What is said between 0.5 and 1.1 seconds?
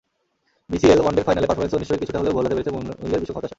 BCL